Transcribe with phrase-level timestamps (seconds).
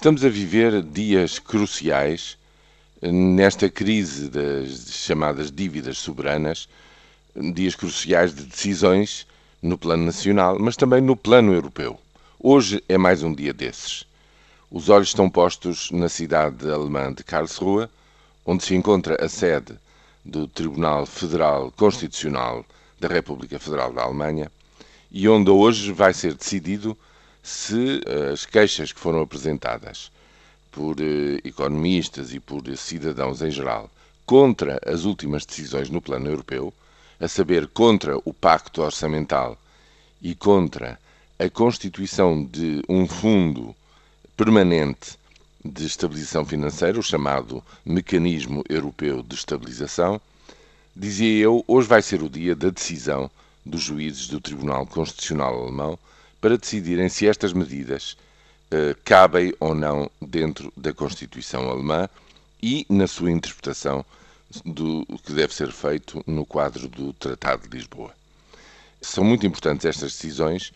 [0.00, 2.38] Estamos a viver dias cruciais
[3.02, 6.70] nesta crise das chamadas dívidas soberanas,
[7.52, 9.26] dias cruciais de decisões
[9.60, 12.00] no plano nacional, mas também no plano europeu.
[12.38, 14.06] Hoje é mais um dia desses.
[14.70, 17.86] Os olhos estão postos na cidade alemã de Karlsruhe,
[18.46, 19.74] onde se encontra a sede
[20.24, 22.64] do Tribunal Federal Constitucional
[22.98, 24.50] da República Federal da Alemanha
[25.12, 26.96] e onde hoje vai ser decidido
[27.42, 30.10] se eh, as queixas que foram apresentadas
[30.70, 33.90] por eh, economistas e por cidadãos em geral
[34.26, 36.72] contra as últimas decisões no plano europeu,
[37.18, 39.58] a saber, contra o Pacto Orçamental
[40.22, 41.00] e contra
[41.36, 43.74] a constituição de um fundo
[44.36, 45.18] permanente
[45.64, 50.20] de estabilização financeira, o chamado Mecanismo Europeu de Estabilização,
[50.94, 53.30] dizia eu, hoje vai ser o dia da decisão
[53.66, 55.98] dos juízes do Tribunal Constitucional Alemão
[56.40, 58.16] para decidirem se estas medidas
[58.72, 62.08] uh, cabem ou não dentro da Constituição alemã
[62.62, 64.04] e na sua interpretação
[64.64, 68.12] do que deve ser feito no quadro do Tratado de Lisboa.
[69.00, 70.72] São muito importantes estas decisões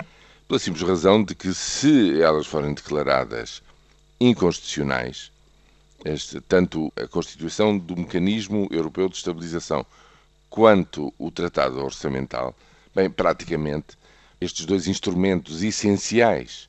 [0.46, 3.62] pela simples razão de que, se elas forem declaradas
[4.20, 5.32] inconstitucionais,
[6.04, 9.84] este, tanto a Constituição do Mecanismo Europeu de Estabilização
[10.48, 12.54] quanto o Tratado Orçamental,
[12.94, 13.96] bem, praticamente
[14.44, 16.68] estes dois instrumentos essenciais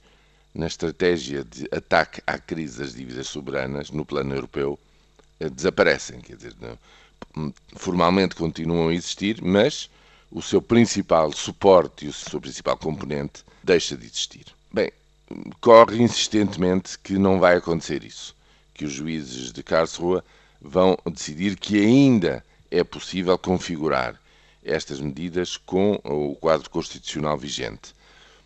[0.53, 4.79] na estratégia de ataque à crise das dívidas soberanas no plano europeu
[5.39, 6.21] eh, desaparecem.
[6.21, 9.89] Quer dizer, não, formalmente continuam a existir, mas
[10.31, 14.45] o seu principal suporte e o seu principal componente deixa de existir.
[14.71, 14.91] Bem,
[15.59, 18.35] corre insistentemente que não vai acontecer isso,
[18.73, 20.21] que os juízes de Karlsruhe
[20.61, 24.19] vão decidir que ainda é possível configurar
[24.65, 27.93] estas medidas com o quadro constitucional vigente.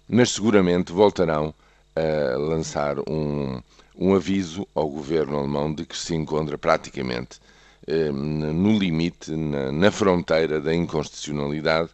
[0.08, 1.54] Mas seguramente voltarão
[1.96, 3.62] a lançar um,
[3.96, 7.40] um aviso ao governo alemão de que se encontra praticamente
[7.88, 11.90] eh, no limite, na, na fronteira da inconstitucionalidade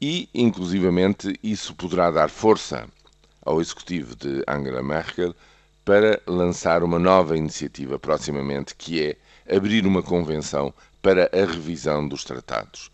[0.00, 2.88] e, inclusivamente, isso poderá dar força
[3.42, 5.34] ao executivo de Angela Merkel
[5.84, 9.16] para lançar uma nova iniciativa proximamente, que é
[9.56, 10.72] abrir uma convenção
[11.02, 12.90] para a revisão dos tratados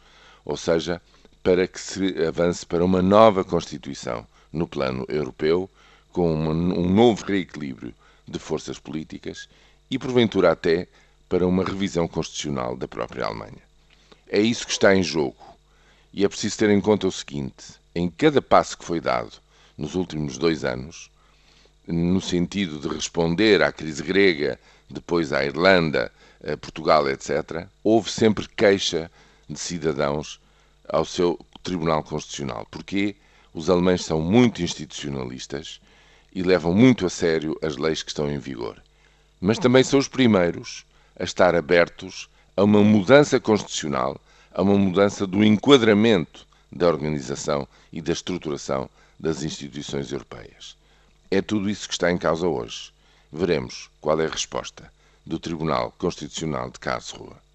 [0.46, 1.02] ou seja,
[1.42, 5.68] para que se avance para uma nova Constituição no plano europeu,
[6.12, 7.92] com uma, um novo reequilíbrio
[8.26, 9.48] de forças políticas
[9.90, 10.86] e, porventura, até
[11.28, 13.62] para uma revisão constitucional da própria Alemanha.
[14.28, 15.36] É isso que está em jogo.
[16.12, 19.32] E é preciso ter em conta o seguinte: em cada passo que foi dado
[19.76, 21.10] nos últimos dois anos,
[21.86, 24.58] no sentido de responder à crise grega,
[24.88, 26.10] depois à Irlanda,
[26.42, 29.10] a Portugal, etc., houve sempre queixa
[29.48, 30.40] de cidadãos
[30.88, 32.66] ao seu Tribunal Constitucional.
[32.70, 33.16] Porque
[33.52, 35.80] os alemães são muito institucionalistas
[36.34, 38.82] e levam muito a sério as leis que estão em vigor.
[39.40, 40.84] Mas também são os primeiros
[41.18, 44.20] a estar abertos a uma mudança constitucional,
[44.52, 50.76] a uma mudança do enquadramento da organização e da estruturação das instituições europeias.
[51.30, 52.92] É tudo isso que está em causa hoje.
[53.32, 54.90] Veremos qual é a resposta
[55.24, 57.45] do Tribunal Constitucional de Karlsruhe.